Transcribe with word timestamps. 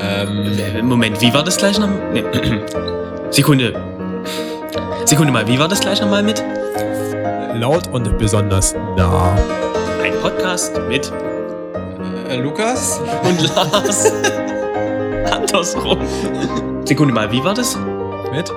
Ähm, 0.00 0.58
Äh, 0.58 0.82
Moment, 0.82 1.20
wie 1.20 1.32
war 1.32 1.42
das 1.42 1.56
gleich 1.56 1.78
noch? 1.78 1.88
Nee. 2.12 2.22
Sekunde. 3.30 3.74
Sekunde 5.04 5.32
mal, 5.32 5.46
wie 5.46 5.58
war 5.58 5.68
das 5.68 5.80
gleich 5.80 6.00
nochmal 6.00 6.22
mit? 6.22 6.42
Laut 7.54 7.88
und 7.88 8.16
besonders 8.18 8.74
nah. 8.96 9.36
Ein 10.02 10.14
Podcast 10.20 10.78
mit 10.88 11.10
äh, 12.28 12.36
Lukas? 12.36 13.00
und 13.24 13.40
Lars. 13.54 14.12
Andersrum. 15.32 15.98
Sekunde 16.86 17.12
mal, 17.12 17.30
wie 17.32 17.42
war 17.44 17.54
das? 17.54 17.76
Mit 18.32 18.50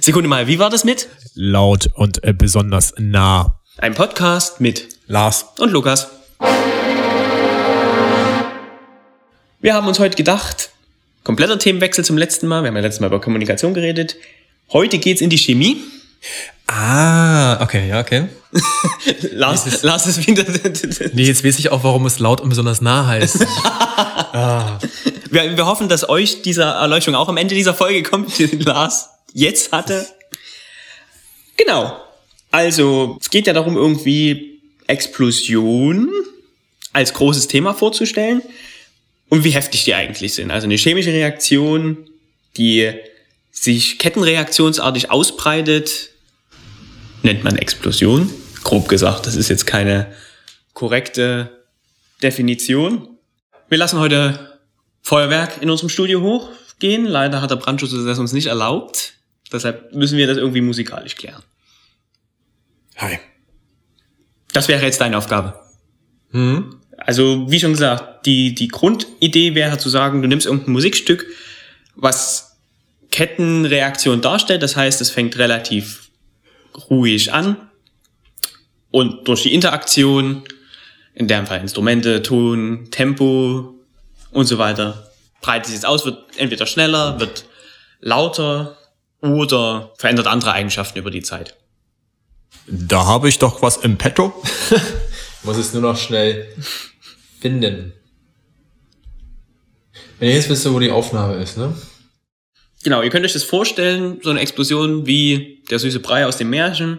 Sekunde 0.00 0.28
mal, 0.28 0.46
wie 0.46 0.58
war 0.58 0.70
das 0.70 0.84
mit? 0.84 1.08
laut 1.34 1.88
und 1.94 2.22
äh, 2.24 2.32
besonders 2.32 2.94
nah. 2.98 3.60
Ein 3.78 3.94
Podcast 3.94 4.60
mit 4.60 4.88
Lars. 5.06 5.46
und 5.58 5.70
Lukas. 5.72 6.08
Wir 9.60 9.74
haben 9.74 9.88
uns 9.88 9.98
heute 9.98 10.16
gedacht, 10.16 10.70
kompletter 11.24 11.58
Themenwechsel 11.58 12.04
zum 12.04 12.16
letzten 12.16 12.46
Mal. 12.46 12.62
Wir 12.62 12.68
haben 12.68 12.76
ja 12.76 12.82
letztes 12.82 13.00
Mal 13.00 13.08
über 13.08 13.20
Kommunikation 13.20 13.74
geredet. 13.74 14.14
Heute 14.72 14.98
geht's 14.98 15.20
in 15.20 15.30
die 15.30 15.38
Chemie. 15.38 15.82
Ah, 16.68 17.60
okay, 17.60 17.88
ja, 17.88 17.98
okay. 17.98 18.28
Lars, 19.32 19.82
Lars 19.82 20.06
ist 20.06 20.28
wieder. 20.28 20.44
Nee, 21.12 21.24
jetzt 21.24 21.44
weiß 21.44 21.58
ich 21.58 21.70
auch, 21.70 21.82
warum 21.82 22.06
es 22.06 22.20
laut 22.20 22.40
und 22.40 22.50
besonders 22.50 22.80
nah 22.80 23.06
heißt. 23.06 23.40
Wir, 25.30 25.56
wir 25.58 25.66
hoffen, 25.66 25.90
dass 25.90 26.08
euch 26.08 26.40
diese 26.40 26.62
Erleuchtung 26.62 27.14
auch 27.14 27.28
am 27.28 27.36
Ende 27.36 27.54
dieser 27.54 27.74
Folge 27.74 28.02
kommt, 28.02 28.38
die 28.38 28.46
Lars 28.64 29.10
jetzt 29.34 29.72
hatte. 29.72 30.06
Genau. 31.58 32.00
Also, 32.50 33.18
es 33.20 33.28
geht 33.28 33.46
ja 33.46 33.52
darum, 33.52 33.76
irgendwie 33.76 34.60
Explosion 34.86 36.08
als 36.94 37.12
großes 37.12 37.48
Thema 37.48 37.74
vorzustellen 37.74 38.40
und 39.28 39.44
wie 39.44 39.50
heftig 39.50 39.84
die 39.84 39.94
eigentlich 39.94 40.34
sind. 40.34 40.50
Also 40.50 40.66
eine 40.66 40.76
chemische 40.76 41.12
Reaktion, 41.12 42.08
die 42.56 42.92
sich 43.50 43.98
kettenreaktionsartig 43.98 45.10
ausbreitet, 45.10 46.10
nennt 47.22 47.44
man 47.44 47.56
Explosion. 47.56 48.30
Grob 48.64 48.88
gesagt, 48.88 49.26
das 49.26 49.36
ist 49.36 49.48
jetzt 49.48 49.66
keine 49.66 50.12
korrekte 50.74 51.50
Definition. 52.22 53.18
Wir 53.68 53.78
lassen 53.78 53.98
heute 53.98 54.58
Feuerwerk 55.02 55.60
in 55.62 55.70
unserem 55.70 55.88
Studio 55.88 56.20
hochgehen. 56.20 57.04
Leider 57.04 57.40
hat 57.42 57.50
der 57.50 57.56
Brandschutz 57.56 57.92
das 57.92 58.18
uns 58.18 58.32
nicht 58.32 58.46
erlaubt. 58.46 59.14
Deshalb 59.52 59.94
müssen 59.94 60.18
wir 60.18 60.26
das 60.26 60.36
irgendwie 60.36 60.60
musikalisch 60.60 61.16
klären. 61.16 61.42
Hi. 62.96 63.18
Das 64.52 64.68
wäre 64.68 64.84
jetzt 64.84 65.00
deine 65.00 65.16
Aufgabe. 65.16 65.58
Hm? 66.32 66.80
Also, 66.98 67.48
wie 67.48 67.60
schon 67.60 67.72
gesagt, 67.72 68.26
die, 68.26 68.54
die 68.54 68.68
Grundidee 68.68 69.54
wäre 69.54 69.78
zu 69.78 69.88
sagen, 69.88 70.20
du 70.20 70.28
nimmst 70.28 70.46
irgendein 70.46 70.72
Musikstück, 70.72 71.26
was 71.94 72.56
Kettenreaktion 73.10 74.20
darstellt. 74.20 74.62
Das 74.62 74.76
heißt, 74.76 75.00
es 75.00 75.10
fängt 75.10 75.38
relativ 75.38 76.10
ruhig 76.90 77.32
an. 77.32 77.56
Und 78.90 79.28
durch 79.28 79.42
die 79.42 79.54
Interaktion, 79.54 80.42
in 81.14 81.28
dem 81.28 81.46
Fall 81.46 81.60
Instrumente, 81.60 82.22
Ton, 82.22 82.88
Tempo 82.90 83.74
und 84.30 84.46
so 84.46 84.58
weiter, 84.58 85.10
breitet 85.40 85.66
sich 85.66 85.74
jetzt 85.74 85.86
aus, 85.86 86.04
wird 86.04 86.18
entweder 86.36 86.66
schneller, 86.66 87.20
wird 87.20 87.44
lauter 88.00 88.76
oder 89.20 89.92
verändert 89.98 90.26
andere 90.26 90.52
Eigenschaften 90.52 90.98
über 90.98 91.10
die 91.10 91.22
Zeit. 91.22 91.56
Da 92.66 93.06
habe 93.06 93.28
ich 93.28 93.38
doch 93.38 93.62
was 93.62 93.78
im 93.78 93.96
Petto. 93.96 94.32
Muss 95.48 95.56
es 95.56 95.72
nur 95.72 95.80
noch 95.80 95.96
schnell 95.96 96.46
finden. 97.40 97.94
Wenn 100.18 100.28
ihr 100.28 100.34
jetzt 100.34 100.50
wisst, 100.50 100.70
wo 100.70 100.78
die 100.78 100.90
Aufnahme 100.90 101.36
ist, 101.36 101.56
ne? 101.56 101.74
Genau, 102.84 103.00
ihr 103.00 103.08
könnt 103.08 103.24
euch 103.24 103.32
das 103.32 103.44
vorstellen, 103.44 104.18
so 104.22 104.28
eine 104.28 104.40
Explosion 104.40 105.06
wie 105.06 105.64
der 105.70 105.78
süße 105.78 106.00
Brei 106.00 106.26
aus 106.26 106.36
dem 106.36 106.50
Märchen. 106.50 106.98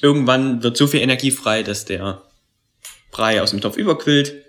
Irgendwann 0.00 0.62
wird 0.62 0.76
so 0.76 0.86
viel 0.86 1.00
Energie 1.00 1.32
frei, 1.32 1.64
dass 1.64 1.84
der 1.84 2.22
Brei 3.10 3.42
aus 3.42 3.50
dem 3.50 3.60
Topf 3.60 3.76
überquillt. 3.76 4.44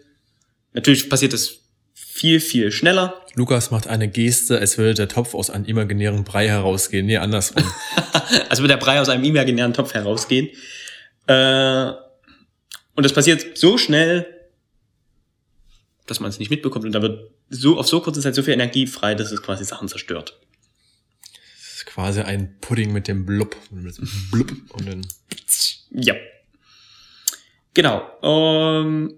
Natürlich 0.73 1.09
passiert 1.09 1.33
das 1.33 1.61
viel, 1.95 2.39
viel 2.39 2.71
schneller. 2.71 3.25
Lukas 3.33 3.71
macht 3.71 3.87
eine 3.87 4.07
Geste, 4.07 4.59
als 4.59 4.77
würde 4.77 4.93
der 4.93 5.07
Topf 5.07 5.33
aus 5.33 5.49
einem 5.49 5.65
imaginären 5.65 6.25
Brei 6.25 6.47
herausgehen. 6.47 7.07
Nee, 7.07 7.17
andersrum. 7.17 7.63
Also 8.49 8.61
wird 8.61 8.69
der 8.71 8.77
Brei 8.77 9.01
aus 9.01 9.09
einem 9.09 9.23
imaginären 9.23 9.73
Topf 9.73 9.95
herausgehen. 9.95 10.49
Äh, 11.25 11.91
und 12.95 13.03
das 13.03 13.13
passiert 13.13 13.57
so 13.57 13.77
schnell, 13.77 14.41
dass 16.07 16.19
man 16.19 16.29
es 16.29 16.39
nicht 16.39 16.49
mitbekommt. 16.49 16.85
Und 16.85 16.91
da 16.91 17.01
wird 17.01 17.31
so 17.49 17.77
auf 17.77 17.87
so 17.87 18.01
kurze 18.01 18.21
Zeit 18.21 18.35
so 18.35 18.43
viel 18.43 18.53
Energie 18.53 18.87
frei, 18.87 19.15
dass 19.15 19.31
es 19.31 19.41
quasi 19.41 19.63
Sachen 19.63 19.87
zerstört. 19.87 20.39
Das 21.57 21.75
ist 21.75 21.85
quasi 21.85 22.21
ein 22.21 22.57
Pudding 22.59 22.91
mit 22.91 23.07
dem 23.07 23.25
Blub. 23.25 23.55
Mit 23.71 23.97
dem 23.97 24.09
Blub 24.31 24.51
und 24.73 24.87
dann. 24.87 25.07
Ja. 25.91 26.15
Genau. 27.73 28.03
Ähm, 28.21 29.13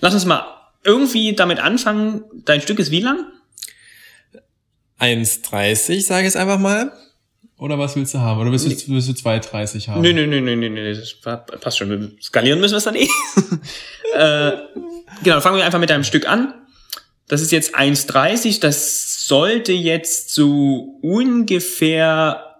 Lass 0.00 0.14
uns 0.14 0.24
mal 0.24 0.44
irgendwie 0.82 1.34
damit 1.34 1.58
anfangen. 1.58 2.24
Dein 2.44 2.62
Stück 2.62 2.78
ist 2.78 2.90
wie 2.90 3.00
lang? 3.00 3.26
1,30, 4.98 6.02
sage 6.02 6.20
ich 6.20 6.24
jetzt 6.26 6.36
einfach 6.36 6.58
mal. 6.58 6.92
Oder 7.60 7.78
was 7.78 7.94
willst 7.94 8.14
du 8.14 8.20
haben? 8.20 8.40
Oder 8.40 8.50
willst 8.50 8.64
du, 8.64 8.92
willst 8.92 9.08
du 9.08 9.12
2,30 9.12 9.88
haben? 9.88 10.00
Nö, 10.00 10.14
nö, 10.14 10.26
nö, 10.26 10.40
nö, 10.40 10.56
nö, 10.56 10.70
nö, 10.70 10.94
das 10.94 11.12
pa- 11.12 11.36
passt 11.36 11.76
schon. 11.76 11.90
Wir 11.90 12.10
skalieren 12.22 12.58
müssen 12.58 12.72
wir 12.72 12.78
es 12.78 12.84
dann 12.84 12.94
eh. 12.94 13.06
äh, 14.14 14.52
genau, 15.22 15.40
fangen 15.42 15.58
wir 15.58 15.64
einfach 15.66 15.78
mit 15.78 15.90
deinem 15.90 16.04
Stück 16.04 16.26
an. 16.26 16.54
Das 17.28 17.42
ist 17.42 17.52
jetzt 17.52 17.76
1,30. 17.76 18.60
Das 18.60 19.26
sollte 19.26 19.72
jetzt 19.74 20.30
so 20.30 20.98
ungefähr 21.02 22.56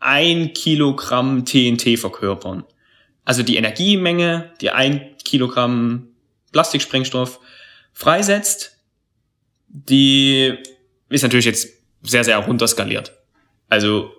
ein 0.00 0.54
Kilogramm 0.54 1.44
TNT 1.44 1.98
verkörpern. 1.98 2.64
Also 3.26 3.42
die 3.42 3.56
Energiemenge, 3.56 4.50
die 4.62 4.70
ein 4.70 5.14
Kilogramm 5.24 6.08
Plastiksprengstoff 6.52 7.38
freisetzt, 7.92 8.78
die 9.68 10.54
ist 11.10 11.22
natürlich 11.22 11.44
jetzt 11.44 11.68
sehr, 12.02 12.24
sehr 12.24 12.38
runterskaliert. 12.38 13.12
Also 13.68 14.10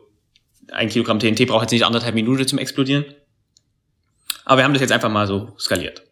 ein 0.72 0.90
Kilogramm 0.90 1.20
TNT 1.20 1.48
braucht 1.48 1.64
jetzt 1.64 1.72
nicht 1.72 1.86
anderthalb 1.86 2.16
Minuten 2.16 2.48
zum 2.48 2.60
Explodieren. 2.60 3.06
Aber 4.46 4.58
wir 4.58 4.64
haben 4.64 4.74
das 4.74 4.82
jetzt 4.82 4.92
einfach 4.92 5.10
mal 5.10 5.28
so 5.28 5.54
skaliert. 5.60 6.09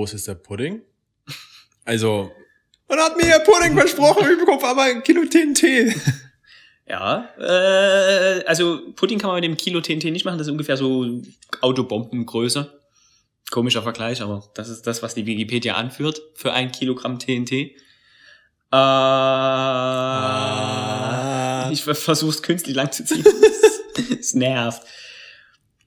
Wo 0.00 0.04
ist 0.04 0.26
der 0.26 0.34
Pudding? 0.34 0.80
Also, 1.84 2.32
man 2.88 2.98
hat 3.00 3.18
mir 3.18 3.28
ja 3.28 3.38
Pudding 3.38 3.76
versprochen, 3.76 4.26
ich 4.32 4.38
bekomme 4.38 4.64
aber 4.64 4.84
ein 4.84 5.02
Kilo 5.02 5.26
TNT. 5.26 5.94
Ja, 6.88 7.28
äh, 7.38 8.42
also 8.46 8.80
Pudding 8.96 9.18
kann 9.18 9.28
man 9.28 9.34
mit 9.36 9.44
dem 9.44 9.58
Kilo 9.58 9.82
TNT 9.82 10.04
nicht 10.04 10.24
machen, 10.24 10.38
das 10.38 10.46
ist 10.46 10.52
ungefähr 10.52 10.78
so 10.78 11.20
Autobombengröße. 11.60 12.80
Komischer 13.50 13.82
Vergleich, 13.82 14.22
aber 14.22 14.42
das 14.54 14.70
ist 14.70 14.86
das, 14.86 15.02
was 15.02 15.14
die 15.14 15.26
Wikipedia 15.26 15.74
anführt 15.74 16.22
für 16.34 16.54
ein 16.54 16.72
Kilogramm 16.72 17.18
TNT. 17.18 17.52
Äh, 17.52 17.76
Ah. 18.72 18.78
Ich 21.72 21.84
versuche 21.84 22.30
es 22.30 22.42
künstlich 22.42 22.74
lang 22.74 22.90
zu 22.90 23.04
ziehen. 23.04 23.24
Es 24.18 24.32
nervt. 24.34 24.80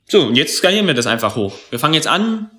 So, 0.07 0.27
und 0.27 0.35
jetzt 0.35 0.55
skalieren 0.57 0.85
wir 0.85 0.93
das 0.93 1.07
einfach 1.07 1.35
hoch. 1.35 1.55
Wir 1.69 1.79
fangen 1.79 1.95
jetzt 1.95 2.07
an, 2.07 2.51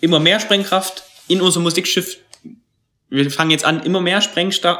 immer 0.00 0.20
mehr 0.20 0.40
Sprengkraft 0.40 1.04
in 1.28 1.40
unser 1.40 1.60
Musikschiff. 1.60 2.18
Wir 3.08 3.30
fangen 3.30 3.50
jetzt 3.50 3.64
an, 3.64 3.82
immer 3.82 4.00
mehr 4.00 4.20
Sprengstoff. 4.20 4.78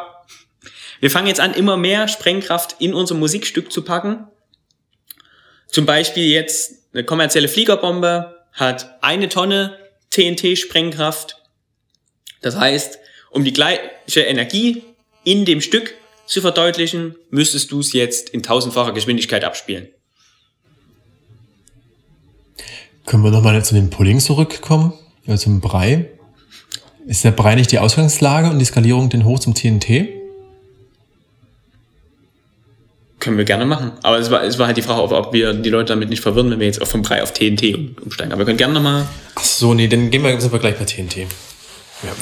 Wir 1.01 1.11
fangen 1.11 1.27
jetzt 1.27 1.41
an, 1.41 1.55
immer 1.55 1.77
mehr 1.77 2.09
Sprengkraft 2.09 2.77
in 2.79 2.95
unser 2.95 3.15
Musikstück 3.15 3.73
zu 3.73 3.83
packen. 3.83 4.27
Zum 5.69 5.87
Beispiel 5.87 6.25
jetzt 6.25 6.75
eine 6.93 7.05
kommerzielle 7.05 7.49
Fliegerbombe 7.49 8.37
hat 8.53 8.99
eine 9.03 9.29
Tonne 9.29 9.79
TNT-Sprengkraft. 10.11 11.37
Das 12.43 12.57
heißt, 12.57 12.99
um 13.31 13.45
die 13.45 13.53
gleiche 13.53 14.23
Energie 14.23 14.83
in 15.25 15.45
dem 15.45 15.61
Stück 15.61 15.95
zu 16.27 16.41
verdeutlichen, 16.41 17.17
müsstest 17.31 17.71
du 17.71 17.81
es 17.81 17.93
jetzt 17.93 18.31
in 18.31 18.43
tausendfacher 18.43 18.93
Geschwindigkeit 18.93 19.45
abspielen. 19.45 19.89
Können 23.07 23.25
wir 23.25 23.31
nochmal 23.31 23.65
zu 23.65 23.75
dem 23.75 23.91
Pudding 23.91 24.21
zurückkommen? 24.21 24.93
Ja, 25.27 25.37
zum 25.37 25.61
Brei. 25.61 26.09
Ist 27.07 27.25
der 27.25 27.31
Brei 27.33 27.55
nicht 27.55 27.73
die 27.73 27.79
Ausgangslage 27.79 28.49
und 28.51 28.59
die 28.59 28.65
Skalierung 28.65 29.09
den 29.09 29.25
hoch 29.25 29.39
zum 29.39 29.55
TNT? 29.55 30.09
Können 33.19 33.37
wir 33.37 33.45
gerne 33.45 33.67
machen. 33.67 33.93
Aber 34.03 34.19
es 34.19 34.31
war, 34.31 34.43
es 34.45 34.59
war 34.59 34.67
halt 34.67 34.77
die 34.79 34.83
Frage, 34.83 35.03
ob, 35.03 35.13
ob 35.13 35.33
wir 35.33 35.53
die 35.53 35.69
Leute 35.69 35.93
damit 35.93 36.09
nicht 36.09 36.23
verwirren, 36.23 36.51
wenn 36.51 36.59
wir 36.61 36.67
jetzt 36.67 36.81
auch 36.81 36.87
vom 36.87 37.03
Brei 37.03 37.23
auf 37.23 37.33
TNT 37.35 37.75
um- 37.75 37.97
umsteigen. 38.03 38.33
Aber 38.33 38.41
wir 38.41 38.47
können 38.47 38.57
gerne 38.57 38.73
nochmal. 38.75 39.07
Ach 39.35 39.45
so, 39.45 39.75
nee, 39.75 39.89
dann 39.89 40.11
gehen 40.11 40.23
wir, 40.23 40.41
sind 40.41 40.53
wir 40.53 40.59
gleich 40.59 40.79
bei 40.79 40.85
TNT. 40.85 41.17
Ja, 41.19 41.27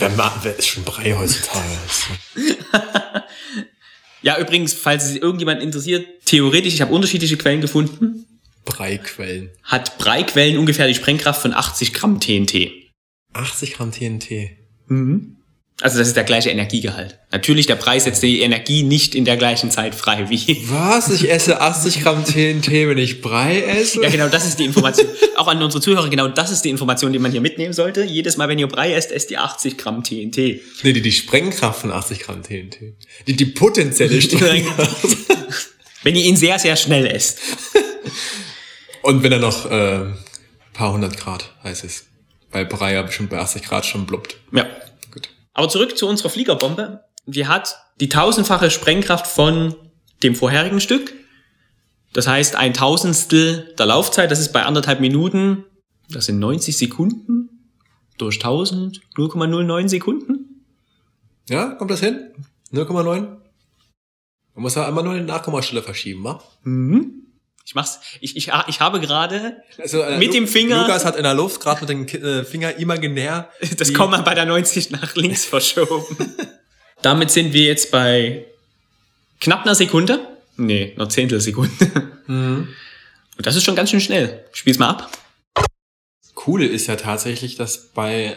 wer, 0.00 0.10
wer 0.42 0.58
ist 0.58 0.66
schon 0.66 0.84
Brei 0.84 1.14
heutzutage? 1.16 1.64
Ja, 4.20 4.36
übrigens, 4.40 4.74
falls 4.74 5.04
es 5.04 5.14
irgendjemand 5.14 5.62
interessiert, 5.62 6.04
theoretisch, 6.24 6.74
ich 6.74 6.80
habe 6.80 6.92
unterschiedliche 6.92 7.36
Quellen 7.36 7.60
gefunden, 7.60 8.26
Breiquellen. 8.64 9.50
hat 9.62 9.96
Breiquellen 9.98 10.58
ungefähr 10.58 10.88
die 10.88 10.94
Sprengkraft 10.96 11.40
von 11.40 11.54
80 11.54 11.94
Gramm 11.94 12.18
TNT. 12.18 12.72
80 13.32 13.74
Gramm 13.74 13.92
TNT. 13.92 14.50
Also 15.80 15.98
das 15.98 16.08
ist 16.08 16.16
der 16.16 16.24
gleiche 16.24 16.50
Energiegehalt. 16.50 17.20
Natürlich, 17.30 17.66
der 17.66 17.76
Preis 17.76 18.02
setzt 18.02 18.24
die 18.24 18.40
Energie 18.40 18.82
nicht 18.82 19.14
in 19.14 19.24
der 19.24 19.36
gleichen 19.36 19.70
Zeit 19.70 19.94
frei 19.94 20.28
wie. 20.28 20.58
Was? 20.68 21.08
Ich 21.10 21.30
esse 21.30 21.60
80 21.60 22.02
Gramm 22.02 22.24
TNT, 22.24 22.68
wenn 22.88 22.98
ich 22.98 23.20
Brei 23.20 23.60
esse? 23.62 24.02
Ja, 24.02 24.10
genau, 24.10 24.28
das 24.28 24.44
ist 24.44 24.58
die 24.58 24.64
Information. 24.64 25.06
Auch 25.36 25.46
an 25.46 25.62
unsere 25.62 25.80
Zuhörer, 25.80 26.08
genau 26.08 26.26
das 26.26 26.50
ist 26.50 26.62
die 26.64 26.70
Information, 26.70 27.12
die 27.12 27.20
man 27.20 27.30
hier 27.30 27.40
mitnehmen 27.40 27.72
sollte. 27.72 28.02
Jedes 28.02 28.36
Mal, 28.36 28.48
wenn 28.48 28.58
ihr 28.58 28.66
Brei 28.66 28.92
esst, 28.92 29.12
esst 29.12 29.30
ihr 29.30 29.40
80 29.40 29.78
Gramm 29.78 30.02
TNT. 30.02 30.36
Nee, 30.82 30.92
die, 30.92 31.02
die 31.02 31.12
Sprengkraft 31.12 31.82
von 31.82 31.92
80 31.92 32.20
Gramm 32.20 32.42
TNT. 32.42 32.94
Die, 33.28 33.36
die 33.36 33.46
potenzielle 33.46 34.20
Sprengkraft. 34.20 35.16
Wenn 36.02 36.16
ihr 36.16 36.24
ihn 36.24 36.36
sehr, 36.36 36.58
sehr 36.58 36.74
schnell 36.74 37.06
esst. 37.06 37.38
Und 39.02 39.22
wenn 39.22 39.30
er 39.30 39.38
noch 39.38 39.70
äh, 39.70 40.06
paar 40.72 40.92
hundert 40.92 41.16
Grad 41.16 41.54
heiß 41.62 41.84
ist. 41.84 42.07
Weil 42.50 42.66
Brei 42.66 42.94
ja 42.94 43.02
bestimmt 43.02 43.30
bei 43.30 43.38
80 43.38 43.62
Grad 43.62 43.86
schon 43.86 44.06
blubbt. 44.06 44.36
Ja. 44.52 44.66
Gut. 45.12 45.28
Aber 45.52 45.68
zurück 45.68 45.96
zu 45.96 46.06
unserer 46.08 46.30
Fliegerbombe. 46.30 47.04
Die 47.26 47.46
hat 47.46 47.76
die 48.00 48.08
tausendfache 48.08 48.70
Sprengkraft 48.70 49.26
von 49.26 49.74
dem 50.22 50.34
vorherigen 50.34 50.80
Stück. 50.80 51.12
Das 52.12 52.26
heißt, 52.26 52.56
ein 52.56 52.72
Tausendstel 52.72 53.74
der 53.78 53.86
Laufzeit, 53.86 54.30
das 54.30 54.40
ist 54.40 54.52
bei 54.52 54.64
anderthalb 54.64 55.00
Minuten, 55.00 55.64
das 56.08 56.26
sind 56.26 56.38
90 56.38 56.76
Sekunden 56.76 57.50
durch 58.16 58.36
1000, 58.36 59.02
0,09 59.16 59.88
Sekunden. 59.88 60.64
Ja, 61.48 61.74
kommt 61.74 61.90
das 61.90 62.00
hin? 62.00 62.30
0,9? 62.72 63.04
Man 63.14 64.62
muss 64.62 64.74
ja 64.74 64.86
einmal 64.86 65.04
nur 65.04 65.12
eine 65.12 65.24
Nachkommastelle 65.24 65.82
verschieben, 65.82 66.24
wa? 66.24 66.42
Ich 67.68 67.74
mach's, 67.74 68.00
ich, 68.22 68.34
ich, 68.34 68.50
ich 68.66 68.80
habe 68.80 68.98
gerade 68.98 69.62
Also, 69.76 70.00
äh, 70.00 70.16
Mit 70.16 70.28
Lu- 70.28 70.32
dem 70.32 70.48
Finger- 70.48 70.80
Lukas 70.86 71.04
hat 71.04 71.16
in 71.16 71.22
der 71.22 71.34
Luft 71.34 71.60
gerade 71.60 71.84
mit 71.84 71.90
dem 71.90 72.22
äh, 72.24 72.42
Finger 72.42 72.74
imaginär. 72.78 73.50
das 73.76 73.92
Komma 73.92 74.22
bei 74.22 74.34
der 74.34 74.46
90 74.46 74.90
nach 74.90 75.14
links 75.16 75.44
verschoben. 75.54 76.16
Damit 77.02 77.30
sind 77.30 77.52
wir 77.52 77.64
jetzt 77.64 77.90
bei 77.90 78.46
knapp 79.38 79.64
einer 79.66 79.74
Sekunde. 79.74 80.26
Nee, 80.56 80.94
einer 80.96 81.10
Zehntelsekunde. 81.10 82.10
Mhm. 82.26 82.68
Und 83.36 83.46
das 83.46 83.54
ist 83.54 83.64
schon 83.64 83.76
ganz 83.76 83.90
schön 83.90 84.00
schnell. 84.00 84.46
Spiel's 84.52 84.78
mal 84.78 84.88
ab. 84.88 85.10
Coole 86.34 86.64
ist 86.64 86.86
ja 86.86 86.96
tatsächlich, 86.96 87.56
dass 87.56 87.88
bei 87.92 88.34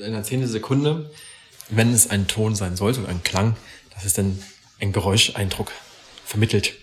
einer 0.00 0.22
Zehntelsekunde, 0.22 1.10
wenn 1.70 1.92
es 1.92 2.08
ein 2.08 2.28
Ton 2.28 2.54
sein 2.54 2.76
sollte, 2.76 3.00
oder 3.00 3.08
ein 3.08 3.24
Klang, 3.24 3.56
dass 3.94 4.04
es 4.04 4.12
dann 4.14 4.40
ein 4.80 4.92
Geräuscheindruck 4.92 5.72
vermittelt. 6.24 6.74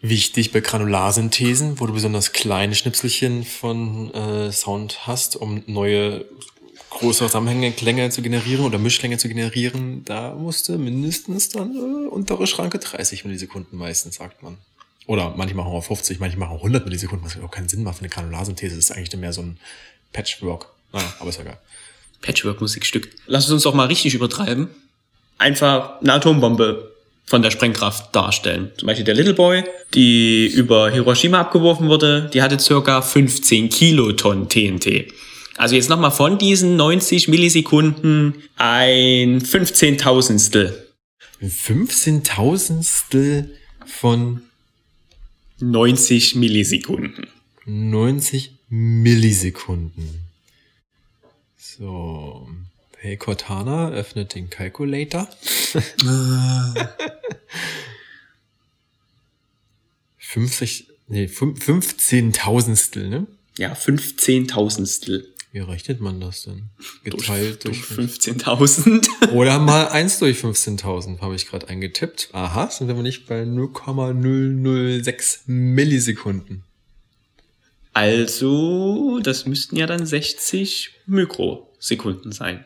Wichtig 0.00 0.52
bei 0.52 0.60
Granularsynthesen, 0.60 1.80
wo 1.80 1.86
du 1.86 1.92
besonders 1.92 2.32
kleine 2.32 2.74
Schnipselchen 2.76 3.44
von 3.44 4.14
äh, 4.14 4.52
Sound 4.52 5.06
hast, 5.08 5.34
um 5.34 5.64
neue 5.66 6.24
große 6.90 7.26
Zusammenhänge, 7.26 7.72
Klänge 7.72 8.08
zu 8.10 8.22
generieren 8.22 8.64
oder 8.64 8.78
Mischklänge 8.78 9.18
zu 9.18 9.28
generieren, 9.28 10.04
da 10.04 10.34
musste 10.34 10.78
mindestens 10.78 11.48
dann 11.48 11.74
äh, 11.74 12.08
untere 12.08 12.46
Schranke 12.46 12.78
30 12.78 13.24
Millisekunden 13.24 13.78
meistens, 13.78 14.16
sagt 14.16 14.42
man. 14.42 14.58
Oder 15.06 15.34
manchmal 15.36 15.66
auch 15.66 15.82
50, 15.82 16.20
manchmal 16.20 16.48
auch 16.48 16.58
100 16.58 16.84
Millisekunden, 16.84 17.26
was 17.26 17.42
auch 17.42 17.50
keinen 17.50 17.68
Sinn 17.68 17.82
macht 17.82 17.96
für 17.96 18.02
eine 18.02 18.10
Granularsynthese. 18.10 18.76
Das 18.76 18.84
ist 18.84 18.90
eigentlich 18.92 19.16
mehr 19.16 19.32
so 19.32 19.42
ein 19.42 19.58
Patchwork. 20.12 20.66
Naja, 20.92 21.12
aber 21.18 21.30
ist 21.30 21.38
ja 21.38 21.44
geil. 21.44 21.58
Patchwork-Musikstück. 22.22 23.08
Lass 23.26 23.46
es 23.46 23.50
uns 23.50 23.62
doch 23.62 23.74
mal 23.74 23.86
richtig 23.86 24.14
übertreiben. 24.14 24.68
Einfach 25.38 26.00
eine 26.00 26.14
Atombombe 26.14 26.94
von 27.28 27.42
der 27.42 27.50
Sprengkraft 27.50 28.16
darstellen. 28.16 28.70
Zum 28.78 28.86
Beispiel 28.86 29.04
der 29.04 29.14
Little 29.14 29.34
Boy, 29.34 29.62
die 29.92 30.46
über 30.46 30.90
Hiroshima 30.90 31.40
abgeworfen 31.40 31.88
wurde, 31.88 32.30
die 32.32 32.40
hatte 32.40 32.58
circa 32.58 33.02
15 33.02 33.68
Kilotonnen 33.68 34.48
TNT. 34.48 35.12
Also 35.58 35.74
jetzt 35.74 35.90
nochmal 35.90 36.10
von 36.10 36.38
diesen 36.38 36.76
90 36.76 37.28
Millisekunden 37.28 38.34
ein 38.56 39.42
15.000stel. 39.42 40.72
Ein 41.42 41.50
15.000stel 41.50 43.48
von 43.84 44.42
90 45.60 46.34
Millisekunden. 46.36 47.26
90 47.66 48.52
Millisekunden. 48.70 50.22
So. 51.58 52.48
Hey 53.00 53.16
Cortana, 53.16 53.90
öffnet 53.90 54.34
den 54.34 54.50
Calculator. 54.50 55.28
50, 60.18 60.88
nee, 61.08 61.24
fün- 61.26 61.56
15.000stel, 61.58 63.08
ne? 63.08 63.26
Ja, 63.56 63.72
15.000stel. 63.72 65.24
Wie 65.52 65.60
rechnet 65.60 66.00
man 66.00 66.20
das 66.20 66.42
denn? 66.42 66.64
Geteilt 67.04 67.64
durch, 67.64 67.78
15.000. 67.80 69.06
Oder 69.32 69.58
mal 69.58 69.88
1 69.88 70.18
durch 70.18 70.38
15.000 70.38 71.20
habe 71.20 71.34
ich 71.34 71.46
gerade 71.46 71.68
eingetippt. 71.68 72.28
Aha, 72.32 72.68
sind 72.70 72.88
wir 72.88 72.94
nicht 72.96 73.26
bei 73.26 73.44
0,006 73.46 75.44
Millisekunden. 75.46 76.64
Also, 77.94 79.18
das 79.20 79.46
müssten 79.46 79.76
ja 79.76 79.86
dann 79.86 80.04
60 80.04 80.90
Mikrosekunden 81.06 82.30
sein. 82.32 82.64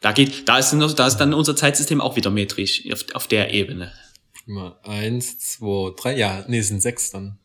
Da 0.00 0.12
geht, 0.12 0.48
da 0.48 0.58
ist, 0.58 0.72
da 0.72 1.06
ist 1.06 1.16
dann 1.18 1.34
unser 1.34 1.54
Zeitsystem 1.54 2.00
auch 2.00 2.16
wieder 2.16 2.30
metrisch 2.30 2.84
auf, 2.92 3.04
auf 3.14 3.26
der 3.28 3.52
Ebene. 3.52 3.92
Mal 4.46 4.76
1, 4.82 5.38
2, 5.38 5.94
3, 5.96 6.16
ja, 6.16 6.44
nee, 6.48 6.58
es 6.58 6.68
sind 6.68 6.80
6 6.80 7.10
dann. 7.10 7.38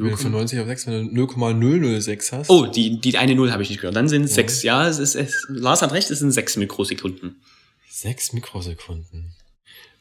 Wenn 0.00 0.10
du 0.10 0.16
von 0.16 0.32
90 0.32 0.58
auf 0.60 0.66
6, 0.66 0.86
wenn 0.86 1.14
du 1.14 1.26
0,006 1.26 2.32
hast. 2.32 2.50
Oh, 2.50 2.66
die, 2.66 3.00
die 3.00 3.18
eine 3.18 3.34
Null 3.34 3.52
habe 3.52 3.62
ich 3.62 3.68
nicht 3.68 3.80
gehört. 3.80 3.96
Dann 3.96 4.08
sind 4.08 4.24
es 4.24 4.34
sechs. 4.34 4.62
Ja, 4.62 4.88
es 4.88 4.98
ist, 4.98 5.14
es, 5.14 5.46
Lars 5.48 5.82
hat 5.82 5.92
recht, 5.92 6.10
es 6.10 6.20
sind 6.20 6.30
sechs 6.30 6.56
Mikrosekunden. 6.56 7.42
6 7.90 8.32
Mikrosekunden. 8.32 9.34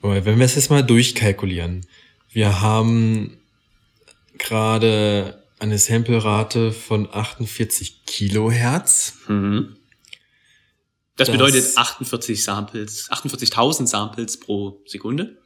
Aber 0.01 0.23
wenn 0.23 0.37
wir 0.37 0.45
es 0.45 0.55
jetzt 0.55 0.69
mal 0.69 0.83
durchkalkulieren. 0.83 1.85
Wir 2.31 2.61
haben 2.61 3.39
gerade 4.37 5.43
eine 5.57 5.77
Samplerate 5.77 6.71
von 6.71 7.09
48 7.11 8.05
Kilohertz. 8.05 9.15
Mhm. 9.27 9.75
Das, 11.19 11.27
Das- 11.27 11.31
bedeutet 11.37 11.77
48 11.77 12.43
Samples, 12.43 13.09
48.000 13.11 13.87
Samples 13.87 14.39
pro 14.39 14.81
Sekunde. 14.85 15.37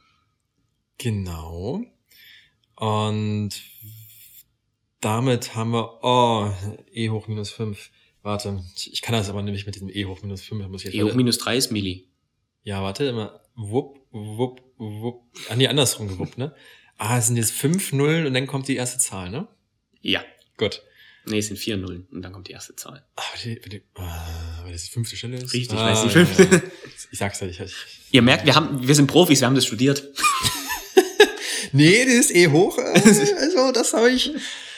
Genau. 0.98 1.82
Und 2.76 3.50
damit 5.00 5.54
haben 5.54 5.72
wir, 5.72 5.98
oh, 6.02 6.50
E 6.92 7.10
hoch 7.10 7.28
minus 7.28 7.50
5, 7.50 7.90
Warte, 8.22 8.58
ich 8.74 9.02
kann 9.02 9.12
das 9.12 9.28
aber 9.28 9.42
nämlich 9.42 9.66
mit 9.66 9.74
diesem 9.74 9.90
E 9.90 10.06
hoch 10.06 10.22
minus 10.22 10.40
5, 10.40 10.62
da 10.62 10.68
muss 10.68 10.80
ich 10.82 10.86
jetzt 10.86 10.94
E 10.94 11.02
hoch 11.02 11.14
minus 11.14 11.36
3 11.36 11.58
ist 11.58 11.70
Milli. 11.70 12.08
Ja, 12.62 12.82
warte, 12.82 13.04
immer 13.04 13.42
wupp, 13.54 13.98
wupp, 14.12 14.62
wupp. 14.78 15.22
Ah, 15.50 15.56
nee, 15.56 15.68
andersrum 15.68 16.08
gewuppt, 16.08 16.38
ne? 16.38 16.54
Ah, 16.96 17.18
es 17.18 17.26
sind 17.26 17.36
jetzt 17.36 17.50
fünf 17.52 17.92
Nullen 17.92 18.24
und 18.26 18.32
dann 18.32 18.46
kommt 18.46 18.66
die 18.68 18.76
erste 18.76 18.98
Zahl, 18.98 19.28
ne? 19.28 19.46
Ja. 20.00 20.24
Gut. 20.56 20.80
Nee, 21.26 21.38
es 21.38 21.48
sind 21.48 21.58
4 21.58 21.76
Nullen 21.76 22.06
und 22.12 22.22
dann 22.22 22.32
kommt 22.32 22.48
die 22.48 22.52
erste 22.52 22.74
Zahl. 22.76 23.04
Ah, 23.16 23.22
warte, 23.32 23.60
warte, 23.62 23.82
ah, 23.96 24.43
weil 24.64 24.72
das 24.72 24.84
die 24.84 24.90
fünfte 24.90 25.16
Stelle 25.16 25.36
ist. 25.38 25.52
Richtig, 25.52 25.78
ah, 25.78 25.86
weil 25.86 25.92
es 25.94 26.00
die 26.02 26.08
ja, 26.18 26.24
fünfte- 26.26 26.56
ja. 26.56 26.62
Ich 27.12 27.18
sag's 27.18 27.40
ja, 27.40 27.46
ich, 27.46 27.60
ich 27.60 27.72
Ihr 28.10 28.22
merkt, 28.22 28.44
wir 28.46 28.54
haben, 28.54 28.86
wir 28.86 28.94
sind 28.94 29.06
Profis, 29.06 29.40
wir 29.40 29.46
haben 29.46 29.54
das 29.54 29.66
studiert. 29.66 30.08
Nee, 31.76 32.04
das 32.04 32.14
ist 32.14 32.30
eh 32.36 32.46
hoch. 32.48 32.78
äh, 32.78 32.82
Also, 33.04 33.72
das 33.72 33.94
habe 33.94 34.08
ich. 34.08 34.30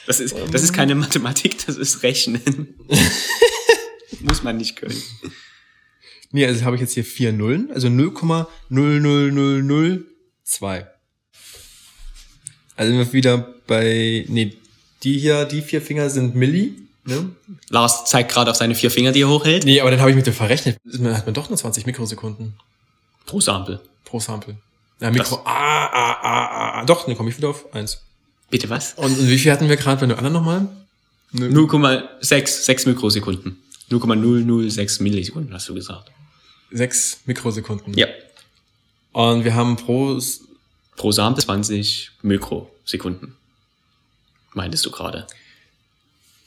Das 0.06 0.18
ist, 0.18 0.34
das 0.50 0.62
ist 0.62 0.72
keine 0.72 0.94
Mathematik, 0.94 1.66
das 1.66 1.76
ist 1.76 2.02
Rechnen. 2.02 2.74
Muss 4.20 4.42
man 4.42 4.56
nicht 4.56 4.76
können. 4.76 4.96
Nee, 6.32 6.46
also 6.46 6.64
habe 6.64 6.76
ich 6.76 6.80
jetzt 6.80 6.94
hier 6.94 7.04
vier 7.04 7.32
Nullen, 7.32 7.70
also 7.70 7.88
0,00002. 7.88 10.86
Also 12.76 12.92
sind 12.92 12.98
wir 12.98 13.12
wieder 13.12 13.54
bei, 13.66 14.24
nee, 14.28 14.56
die 15.02 15.18
hier, 15.18 15.44
die 15.44 15.60
vier 15.60 15.82
Finger 15.82 16.08
sind 16.08 16.34
Milli, 16.34 16.76
ne? 17.06 17.30
Lars 17.70 18.04
zeigt 18.04 18.30
gerade 18.32 18.50
auf 18.50 18.56
seine 18.56 18.74
vier 18.74 18.90
Finger, 18.90 19.12
die 19.12 19.22
er 19.22 19.28
hochhält. 19.28 19.64
Nee, 19.64 19.80
aber 19.80 19.90
dann 19.90 20.00
habe 20.00 20.10
ich 20.10 20.16
mit 20.16 20.26
dem 20.26 20.34
verrechnet. 20.34 20.76
Dann 20.84 21.16
hat 21.16 21.26
man 21.26 21.34
doch 21.34 21.48
nur 21.48 21.56
20 21.58 21.86
Mikrosekunden 21.86 22.54
Pro 23.24 23.40
Sample. 23.40 23.80
pro 24.04 24.20
Sample. 24.20 24.56
Ja, 25.00 25.10
Mikro, 25.10 25.36
Das- 25.36 25.46
ah, 25.46 25.86
ah, 25.86 26.12
ah, 26.22 26.80
ah, 26.80 26.84
doch, 26.84 27.06
dann 27.06 27.16
komme 27.16 27.28
ich 27.30 27.36
wieder 27.36 27.48
auf 27.50 27.72
eins. 27.74 28.02
Bitte 28.50 28.70
was? 28.70 28.94
Und, 28.94 29.18
und 29.18 29.28
wie 29.28 29.38
viel 29.38 29.50
hatten 29.52 29.68
wir 29.68 29.76
gerade 29.76 30.00
bei 30.00 30.06
den 30.06 30.16
anderen 30.16 30.32
nochmal? 30.34 30.68
0,6, 31.34 32.46
6 32.64 32.86
Mikrosekunden. 32.86 33.60
0,006 33.90 35.00
Millisekunden, 35.00 35.52
hast 35.52 35.68
du 35.68 35.74
gesagt. 35.74 36.10
Sechs 36.70 37.18
Mikrosekunden. 37.26 37.94
Ja. 37.94 38.06
Und 39.12 39.44
wir 39.44 39.54
haben 39.54 39.76
pro, 39.76 40.20
Pro 40.96 41.12
Sample 41.12 41.42
20 41.44 42.12
Mikrosekunden. 42.22 43.36
Meintest 44.54 44.86
du 44.86 44.90
gerade? 44.90 45.26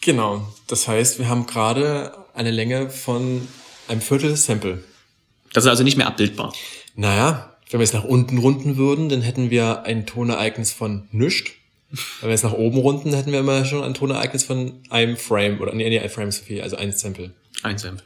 Genau, 0.01 0.47
das 0.67 0.87
heißt, 0.87 1.19
wir 1.19 1.27
haben 1.27 1.45
gerade 1.45 2.13
eine 2.33 2.51
Länge 2.51 2.89
von 2.89 3.47
einem 3.87 4.01
Viertel 4.01 4.35
Sample. 4.35 4.83
Das 5.53 5.65
ist 5.65 5.69
also 5.69 5.83
nicht 5.83 5.97
mehr 5.97 6.07
abbildbar. 6.07 6.53
Naja, 6.95 7.55
wenn 7.69 7.79
wir 7.79 7.85
jetzt 7.85 7.93
nach 7.93 8.03
unten 8.03 8.37
runden 8.37 8.77
würden, 8.77 9.09
dann 9.09 9.21
hätten 9.21 9.49
wir 9.49 9.83
ein 9.83 10.05
Tonereignis 10.05 10.71
von 10.71 11.07
nischt. 11.11 11.51
Wenn 12.19 12.29
wir 12.29 12.31
jetzt 12.31 12.43
nach 12.43 12.53
oben 12.53 12.77
runden, 12.77 13.13
hätten 13.13 13.31
wir 13.31 13.39
immer 13.39 13.65
schon 13.65 13.83
ein 13.83 13.93
Tonereignis 13.93 14.43
von 14.43 14.73
einem 14.89 15.17
Frame 15.17 15.59
oder 15.59 15.73
nee, 15.73 15.89
nee, 15.89 15.99
ein 15.99 16.09
Frame 16.09 16.31
zu 16.31 16.43
viel, 16.43 16.61
also 16.61 16.75
ein 16.75 16.91
Sample. 16.91 17.31
Ein 17.63 17.77
Sample. 17.77 18.05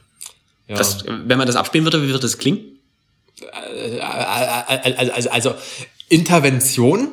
Ja. 0.68 0.76
Das, 0.76 1.04
wenn 1.06 1.36
man 1.36 1.46
das 1.46 1.56
abspielen 1.56 1.84
würde, 1.84 2.02
wie 2.02 2.06
würde 2.06 2.20
das 2.20 2.38
klingen? 2.38 2.74
also, 4.00 5.10
also, 5.12 5.30
also 5.30 5.54
Intervention, 6.08 7.08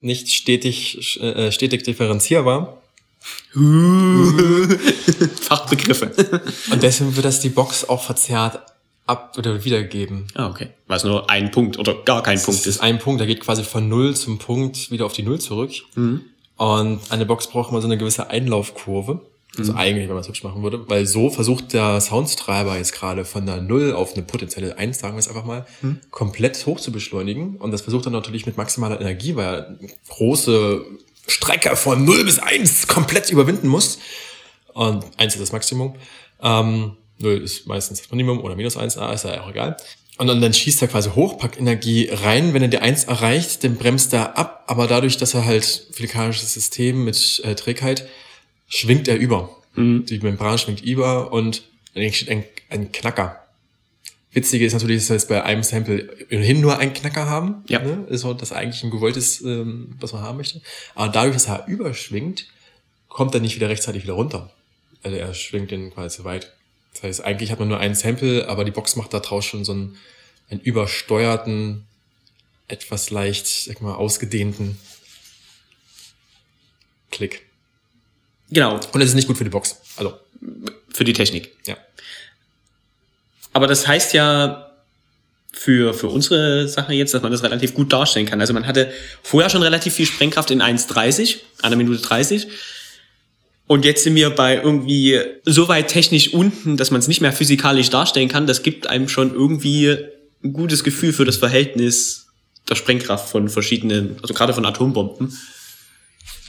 nicht 0.00 0.32
stetig, 0.32 1.20
äh, 1.20 1.52
stetig 1.52 1.82
differenzierbar. 1.84 2.82
Fachbegriffe. 5.40 6.12
Und 6.70 6.82
deswegen 6.82 7.14
wird 7.16 7.24
das 7.24 7.40
die 7.40 7.48
Box 7.48 7.88
auch 7.88 8.02
verzerrt 8.02 8.60
ab 9.06 9.34
oder 9.38 9.64
wiedergeben. 9.64 10.26
ah, 10.34 10.48
okay. 10.48 10.68
Weil 10.86 10.98
es 10.98 11.04
nur 11.04 11.30
ein 11.30 11.50
Punkt 11.50 11.78
oder 11.78 11.94
gar 12.04 12.22
kein 12.22 12.36
Punkt 12.40 12.60
Das 12.60 12.66
ist 12.66 12.76
ist. 12.76 12.80
ein 12.82 12.98
Punkt, 12.98 13.20
der 13.20 13.26
geht 13.26 13.40
quasi 13.40 13.62
von 13.64 13.88
Null 13.88 14.14
zum 14.14 14.38
Punkt 14.38 14.90
wieder 14.90 15.06
auf 15.06 15.12
die 15.14 15.22
Null 15.22 15.40
zurück. 15.40 15.70
Mhm. 15.94 16.20
Und 16.56 17.00
eine 17.10 17.24
Box 17.24 17.46
braucht 17.46 17.70
immer 17.70 17.80
so 17.80 17.86
eine 17.86 17.96
gewisse 17.96 18.28
Einlaufkurve. 18.30 19.20
Also 19.56 19.72
Mhm. 19.72 19.78
eigentlich, 19.78 20.08
wenn 20.08 20.14
man 20.14 20.20
es 20.20 20.28
hübsch 20.28 20.44
machen 20.44 20.62
würde, 20.62 20.84
weil 20.88 21.06
so 21.06 21.30
versucht 21.30 21.72
der 21.72 22.00
Soundstreiber 22.02 22.76
jetzt 22.76 22.92
gerade 22.92 23.24
von 23.24 23.46
der 23.46 23.62
Null 23.62 23.92
auf 23.94 24.12
eine 24.14 24.22
potenzielle 24.22 24.76
Eins, 24.76 24.98
sagen 24.98 25.14
wir 25.14 25.20
es 25.20 25.28
einfach 25.28 25.44
mal, 25.46 25.66
Mhm. 25.80 26.00
komplett 26.10 26.64
hoch 26.66 26.78
zu 26.78 26.92
beschleunigen. 26.92 27.56
Und 27.56 27.70
das 27.72 27.80
versucht 27.80 28.04
er 28.06 28.10
natürlich 28.12 28.44
mit 28.44 28.56
maximaler 28.58 29.00
Energie, 29.00 29.36
weil 29.36 29.46
er 29.46 29.78
große 30.10 30.84
Strecke 31.28 31.76
von 31.76 32.04
0 32.04 32.24
bis 32.24 32.38
1 32.38 32.88
komplett 32.88 33.30
überwinden 33.30 33.68
muss. 33.68 33.98
Und 34.72 35.04
1 35.16 35.34
ist 35.34 35.40
das 35.40 35.52
Maximum. 35.52 35.94
Ähm, 36.42 36.96
0 37.18 37.42
ist 37.42 37.66
meistens 37.66 38.00
das 38.00 38.10
Minimum 38.10 38.40
oder 38.40 38.56
minus 38.56 38.76
1, 38.76 38.96
ah, 38.98 39.12
ist 39.12 39.24
ja 39.24 39.42
auch 39.42 39.50
egal. 39.50 39.76
Und 40.18 40.26
dann, 40.26 40.40
dann 40.40 40.52
schießt 40.52 40.82
er 40.82 40.88
quasi 40.88 41.10
hoch, 41.10 41.38
packt 41.38 41.58
Energie 41.58 42.08
rein. 42.10 42.52
Wenn 42.54 42.62
er 42.62 42.68
die 42.68 42.78
1 42.78 43.04
erreicht, 43.04 43.62
dann 43.62 43.76
bremst 43.76 44.12
er 44.12 44.36
ab. 44.36 44.64
Aber 44.66 44.88
dadurch, 44.88 45.16
dass 45.16 45.34
er 45.34 45.44
halt 45.44 45.86
physikalisches 45.92 46.54
System 46.54 47.04
mit 47.04 47.40
äh, 47.44 47.54
Trägheit, 47.54 48.08
schwingt 48.66 49.06
er 49.08 49.16
über. 49.16 49.50
Die 49.76 50.18
Membran 50.18 50.58
schwingt 50.58 50.82
über 50.82 51.32
und 51.32 51.62
dann 51.94 52.02
entsteht 52.02 52.30
ein, 52.30 52.44
ein 52.68 52.90
Knacker. 52.90 53.47
Witzige 54.32 54.66
ist 54.66 54.74
natürlich, 54.74 55.00
dass 55.02 55.08
wir 55.08 55.16
jetzt 55.16 55.28
bei 55.28 55.42
einem 55.42 55.62
Sample 55.62 56.10
ohnehin 56.30 56.60
nur 56.60 56.78
einen 56.78 56.92
Knacker 56.92 57.26
haben. 57.26 57.64
Ja. 57.68 57.78
Ne? 57.80 58.06
Ist 58.08 58.20
so 58.22 58.34
das 58.34 58.52
eigentlich 58.52 58.82
ein 58.84 58.90
gewolltes, 58.90 59.40
ähm, 59.40 59.96
was 60.00 60.12
man 60.12 60.22
haben 60.22 60.36
möchte. 60.36 60.60
Aber 60.94 61.10
dadurch, 61.10 61.34
dass 61.34 61.48
er 61.48 61.66
überschwingt, 61.66 62.46
kommt 63.08 63.34
er 63.34 63.40
nicht 63.40 63.56
wieder 63.56 63.68
rechtzeitig 63.68 64.02
wieder 64.02 64.12
runter. 64.14 64.52
Also 65.02 65.16
er 65.16 65.32
schwingt 65.32 65.70
den 65.70 65.92
quasi 65.92 66.18
zu 66.18 66.24
weit. 66.24 66.52
Das 66.92 67.02
heißt, 67.02 67.24
eigentlich 67.24 67.50
hat 67.50 67.58
man 67.58 67.68
nur 67.68 67.78
ein 67.78 67.94
Sample, 67.94 68.48
aber 68.48 68.64
die 68.64 68.70
Box 68.70 68.96
macht 68.96 69.14
da 69.14 69.20
draus 69.20 69.44
schon 69.44 69.64
so 69.64 69.72
einen, 69.72 69.96
einen 70.50 70.60
übersteuerten, 70.60 71.86
etwas 72.66 73.10
leicht, 73.10 73.46
sag 73.46 73.80
mal, 73.80 73.94
ausgedehnten 73.94 74.78
Klick. 77.10 77.46
Genau. 78.50 78.74
Und 78.92 79.00
es 79.00 79.08
ist 79.10 79.14
nicht 79.14 79.28
gut 79.28 79.38
für 79.38 79.44
die 79.44 79.50
Box. 79.50 79.80
Also, 79.96 80.18
Für 80.90 81.04
die 81.04 81.12
Technik. 81.12 81.56
ja. 81.66 81.76
Aber 83.52 83.66
das 83.66 83.86
heißt 83.86 84.14
ja 84.14 84.68
für, 85.52 85.94
für 85.94 86.08
unsere 86.08 86.68
Sache 86.68 86.92
jetzt, 86.92 87.14
dass 87.14 87.22
man 87.22 87.32
das 87.32 87.42
relativ 87.42 87.74
gut 87.74 87.92
darstellen 87.92 88.26
kann. 88.26 88.40
Also 88.40 88.52
man 88.52 88.66
hatte 88.66 88.90
vorher 89.22 89.50
schon 89.50 89.62
relativ 89.62 89.94
viel 89.94 90.06
Sprengkraft 90.06 90.50
in 90.50 90.62
1,30, 90.62 91.36
einer 91.62 91.76
Minute 91.76 92.00
30. 92.00 92.46
Und 93.66 93.84
jetzt 93.84 94.04
sind 94.04 94.14
wir 94.14 94.30
bei 94.30 94.56
irgendwie 94.56 95.20
so 95.44 95.68
weit 95.68 95.88
technisch 95.88 96.32
unten, 96.32 96.76
dass 96.76 96.90
man 96.90 97.00
es 97.00 97.08
nicht 97.08 97.20
mehr 97.20 97.32
physikalisch 97.32 97.90
darstellen 97.90 98.28
kann. 98.28 98.46
Das 98.46 98.62
gibt 98.62 98.88
einem 98.88 99.08
schon 99.08 99.34
irgendwie 99.34 99.96
ein 100.42 100.52
gutes 100.52 100.84
Gefühl 100.84 101.12
für 101.12 101.24
das 101.24 101.36
Verhältnis 101.36 102.28
der 102.68 102.76
Sprengkraft 102.76 103.28
von 103.28 103.48
verschiedenen, 103.48 104.16
also 104.22 104.34
gerade 104.34 104.54
von 104.54 104.64
Atombomben, 104.64 105.36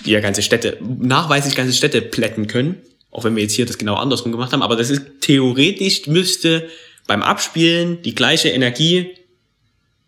die 0.06 0.12
ja 0.12 0.20
ganze 0.20 0.42
Städte, 0.42 0.78
nachweislich 0.82 1.56
ganze 1.56 1.74
Städte 1.74 2.02
plätten 2.02 2.48
können. 2.48 2.78
Auch 3.12 3.24
wenn 3.24 3.36
wir 3.36 3.42
jetzt 3.44 3.56
hier 3.56 3.66
das 3.66 3.78
genau 3.78 3.96
andersrum 3.96 4.32
gemacht 4.32 4.54
haben. 4.54 4.62
Aber 4.62 4.76
das 4.76 4.90
ist 4.90 5.02
theoretisch 5.22 6.06
müsste 6.08 6.70
beim 7.10 7.24
Abspielen 7.24 8.04
die 8.04 8.14
gleiche 8.14 8.50
Energie 8.50 9.16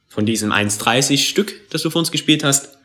von 0.08 0.28
diesem 0.28 0.52
1,30 0.52 1.18
Stück, 1.18 1.68
das 1.72 1.82
du 1.82 1.90
vor 1.90 2.00
uns 2.00 2.12
gespielt 2.12 2.44
hast, 2.44 2.78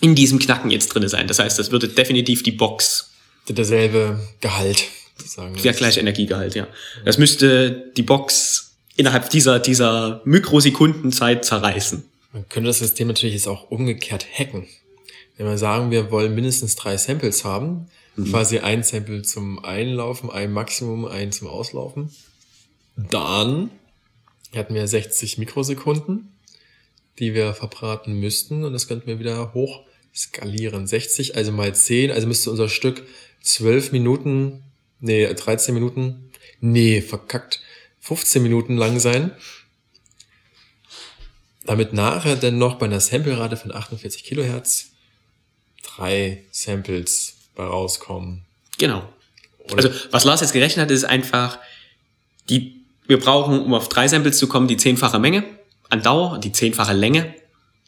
in 0.00 0.14
diesem 0.14 0.38
Knacken 0.38 0.70
jetzt 0.70 0.88
drinne 0.88 1.10
sein. 1.10 1.28
Das 1.28 1.38
heißt, 1.38 1.58
das 1.58 1.70
würde 1.70 1.88
definitiv 1.88 2.42
die 2.42 2.52
Box, 2.52 3.10
derselbe 3.46 4.18
Gehalt, 4.40 4.84
sozusagen. 5.18 5.60
der 5.62 5.74
gleiche 5.74 6.00
Energiegehalt, 6.00 6.54
ja. 6.54 6.66
Das 7.04 7.18
müsste 7.18 7.92
die 7.94 8.02
Box 8.02 8.76
innerhalb 8.96 9.28
dieser, 9.28 9.58
dieser 9.58 10.22
Mikrosekundenzeit 10.24 11.44
zerreißen. 11.44 12.02
Man 12.32 12.48
könnte 12.48 12.68
das 12.68 12.78
System 12.78 13.08
natürlich 13.08 13.34
jetzt 13.34 13.46
auch 13.46 13.70
umgekehrt 13.70 14.24
hacken. 14.32 14.66
Wenn 15.36 15.46
wir 15.46 15.58
sagen, 15.58 15.90
wir 15.90 16.10
wollen 16.10 16.34
mindestens 16.34 16.76
drei 16.76 16.96
Samples 16.96 17.44
haben, 17.44 17.88
quasi 18.30 18.60
ein 18.60 18.82
Sample 18.82 19.20
zum 19.20 19.62
Einlaufen, 19.62 20.30
ein 20.30 20.50
Maximum, 20.50 21.04
ein 21.04 21.30
zum 21.30 21.48
Auslaufen, 21.48 22.10
dann 22.96 23.70
hätten 24.52 24.74
wir 24.74 24.86
60 24.86 25.38
Mikrosekunden, 25.38 26.32
die 27.18 27.34
wir 27.34 27.54
verbraten 27.54 28.20
müssten 28.20 28.64
und 28.64 28.72
das 28.72 28.88
könnten 28.88 29.06
wir 29.06 29.18
wieder 29.18 29.54
hoch 29.54 29.82
skalieren. 30.14 30.86
60, 30.86 31.36
also 31.36 31.52
mal 31.52 31.74
10, 31.74 32.10
also 32.10 32.26
müsste 32.26 32.50
unser 32.50 32.68
Stück 32.68 33.02
12 33.42 33.92
Minuten, 33.92 34.62
nee, 35.00 35.26
13 35.32 35.74
Minuten, 35.74 36.30
nee, 36.60 37.00
verkackt, 37.00 37.60
15 38.00 38.42
Minuten 38.42 38.76
lang 38.76 39.00
sein 39.00 39.32
damit 41.66 41.92
nachher 41.92 42.36
dann 42.36 42.58
noch 42.58 42.76
bei 42.76 42.86
einer 42.86 43.00
Samplerate 43.00 43.56
von 43.56 43.72
48 43.74 44.24
Kilohertz 44.24 44.90
drei 45.82 46.44
Samples 46.50 47.36
bei 47.54 47.64
rauskommen. 47.64 48.44
Genau. 48.78 49.08
Oder- 49.70 49.76
Also, 49.76 49.90
was 50.10 50.24
Lars 50.24 50.40
jetzt 50.40 50.52
gerechnet 50.52 50.84
hat, 50.84 50.90
ist 50.90 51.04
einfach, 51.04 51.58
die, 52.48 52.83
wir 53.06 53.18
brauchen, 53.18 53.60
um 53.60 53.74
auf 53.74 53.88
drei 53.88 54.08
Samples 54.08 54.38
zu 54.38 54.48
kommen, 54.48 54.68
die 54.68 54.76
zehnfache 54.76 55.18
Menge 55.18 55.44
an 55.90 56.02
Dauer, 56.02 56.38
die 56.38 56.52
zehnfache 56.52 56.92
Länge 56.92 57.34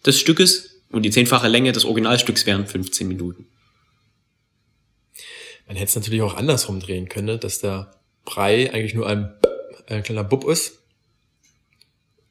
des 0.05 0.19
Stückes 0.19 0.83
und 0.91 1.03
die 1.03 1.11
zehnfache 1.11 1.49
Länge 1.49 1.73
des 1.73 1.85
Originalstücks 1.85 2.47
wären 2.47 2.67
15 2.67 3.09
Minuten. 3.09 3.47
Man 5.67 5.77
hätte 5.77 5.89
es 5.89 5.97
natürlich 5.97 6.23
auch 6.23 6.37
andersrum 6.37 6.81
drehen 6.81 7.09
können, 7.09 7.27
ne? 7.27 7.39
dass 7.39 7.61
der 7.61 7.93
Brei 8.25 8.73
eigentlich 8.73 8.95
nur 8.95 9.07
ein, 9.07 9.35
ein 9.89 10.03
kleiner 10.03 10.25
Bub 10.25 10.45
ist. 10.49 10.81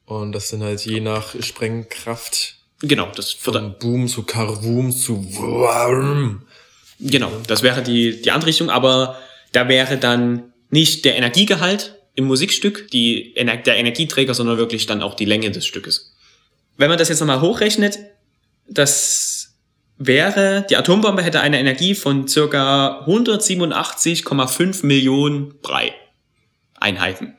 Und 0.04 0.32
das 0.32 0.50
dann 0.50 0.62
halt 0.62 0.80
je 0.86 1.00
nach 1.00 1.34
Sprengkraft 1.42 2.56
Genau, 2.82 3.10
das 3.14 3.32
von 3.32 3.78
Boom 3.78 4.06
zu 4.06 4.22
Karwum 4.24 4.92
zu 4.92 5.24
Warm. 5.38 6.46
genau, 7.00 7.32
das 7.46 7.62
wäre 7.62 7.82
die, 7.82 8.20
die 8.20 8.30
andere 8.30 8.48
Richtung, 8.48 8.70
aber 8.70 9.18
Da 9.52 9.68
wäre 9.68 9.96
dann 9.96 10.52
nicht 10.70 11.04
der 11.04 11.16
Energiegehalt 11.16 11.95
im 12.16 12.24
Musikstück, 12.24 12.90
die, 12.90 13.34
der 13.34 13.76
Energieträger, 13.76 14.34
sondern 14.34 14.58
wirklich 14.58 14.86
dann 14.86 15.02
auch 15.02 15.14
die 15.14 15.26
Länge 15.26 15.50
des 15.50 15.66
Stückes. 15.66 16.14
Wenn 16.76 16.88
man 16.88 16.98
das 16.98 17.08
jetzt 17.08 17.20
nochmal 17.20 17.40
hochrechnet, 17.40 17.98
das 18.68 19.54
wäre, 19.98 20.66
die 20.68 20.76
Atombombe 20.76 21.22
hätte 21.22 21.40
eine 21.40 21.60
Energie 21.60 21.94
von 21.94 22.26
circa 22.26 23.04
187,5 23.06 24.84
Millionen 24.84 25.60
Brei. 25.60 25.94
Einheiten. 26.74 27.34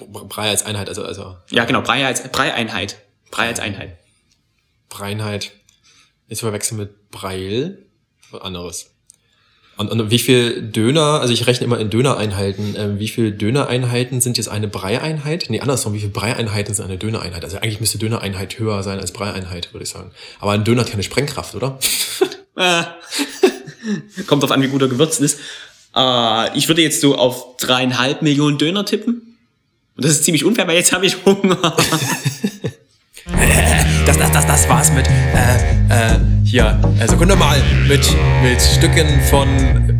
Brei 0.00 0.50
als 0.50 0.64
Einheit, 0.64 0.88
also, 0.88 1.04
also 1.04 1.36
Ja, 1.50 1.64
genau, 1.64 1.82
Brei 1.82 2.04
als 2.04 2.28
Brei-Einheit. 2.28 2.96
Brei 3.30 3.48
als 3.48 3.60
Einheit. 3.60 3.96
Breinheit. 4.88 5.52
Zu 6.28 6.36
verwechseln 6.36 6.78
mit 6.78 7.10
Breil. 7.10 7.86
Anderes. 8.32 8.90
Und, 9.78 9.90
und 9.90 10.10
wie 10.10 10.18
viel 10.18 10.60
Döner, 10.60 11.20
also 11.20 11.32
ich 11.32 11.46
rechne 11.46 11.64
immer 11.64 11.78
in 11.78 11.88
Dönereinheiten, 11.88 12.74
ähm, 12.76 12.98
wie 12.98 13.08
viel 13.08 13.30
Dönereinheiten 13.32 14.20
sind 14.20 14.36
jetzt 14.36 14.48
eine 14.48 14.68
Breieinheit? 14.68 15.46
Nee, 15.48 15.60
andersrum, 15.60 15.94
wie 15.94 16.00
viel 16.00 16.10
Breieinheiten 16.10 16.74
sind 16.74 16.84
eine 16.84 16.98
Dönereinheit? 16.98 17.44
Also 17.44 17.58
eigentlich 17.58 17.80
müsste 17.80 17.98
Dönereinheit 17.98 18.58
höher 18.58 18.82
sein 18.82 18.98
als 18.98 19.12
Breieinheit, 19.12 19.72
würde 19.72 19.84
ich 19.84 19.90
sagen. 19.90 20.10
Aber 20.40 20.52
ein 20.52 20.64
Döner 20.64 20.82
hat 20.82 20.90
keine 20.90 21.02
Sprengkraft, 21.02 21.54
oder? 21.54 21.78
Äh, 22.56 22.82
kommt 24.26 24.42
drauf 24.42 24.50
an, 24.50 24.62
wie 24.62 24.68
gut 24.68 24.82
er 24.82 24.88
gewürzt 24.88 25.20
ist. 25.20 25.40
Äh, 25.94 26.56
ich 26.56 26.68
würde 26.68 26.82
jetzt 26.82 27.00
so 27.00 27.16
auf 27.16 27.56
dreieinhalb 27.56 28.22
Millionen 28.22 28.58
Döner 28.58 28.84
tippen. 28.84 29.36
Und 29.96 30.04
das 30.04 30.12
ist 30.12 30.24
ziemlich 30.24 30.44
unfair, 30.44 30.66
weil 30.66 30.76
jetzt 30.76 30.92
habe 30.92 31.06
ich 31.06 31.24
Hunger. 31.24 31.76
Das, 34.06 34.16
das, 34.16 34.32
das, 34.32 34.46
das 34.46 34.68
war's 34.70 34.90
mit, 34.92 35.06
äh, 35.06 36.14
äh, 36.14 36.18
hier, 36.50 36.78
also 36.98 37.12
Sekunde 37.12 37.36
mal, 37.36 37.60
mit, 37.88 38.00
mit 38.42 38.60
Stücken 38.60 39.06
von 39.30 39.48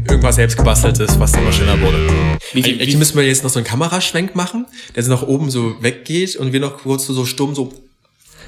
irgendwas 0.08 0.36
selbst 0.36 0.56
gebasteltes, 0.56 1.18
was 1.20 1.34
immer 1.34 1.52
schöner 1.52 1.80
wurde. 1.80 1.98
Wie 2.52 2.62
viel- 2.62 2.74
Eigentlich 2.74 2.94
wie- 2.94 2.96
müssen 2.96 3.16
wir 3.18 3.26
jetzt 3.26 3.42
noch 3.44 3.50
so 3.50 3.58
einen 3.58 3.66
Kameraschwenk 3.66 4.34
machen, 4.34 4.66
der 4.96 5.02
so 5.02 5.10
nach 5.10 5.22
oben 5.22 5.50
so 5.50 5.74
weggeht 5.82 6.36
und 6.36 6.52
wir 6.52 6.60
noch 6.60 6.78
kurz 6.78 7.06
so, 7.06 7.12
so 7.12 7.24
stumm 7.26 7.54
so, 7.54 7.72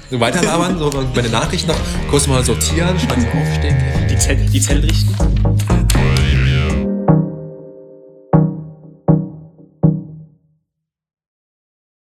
weiterlabern, 0.09 0.77
so 0.79 0.89
bei 1.13 1.21
den 1.21 1.31
Nachrichten 1.31 1.67
noch 1.69 1.79
kurz 2.09 2.27
mal 2.27 2.43
sortieren, 2.43 2.99
schwarz 2.99 3.19
aufstehen. 3.33 3.77
Die, 4.09 4.17
Zell, 4.17 4.37
die 4.51 4.59
Zellen 4.59 4.83
richten. 4.83 5.15